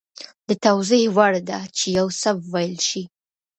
[0.47, 3.03] د توضیح وړ ده چې یو څه وویل شي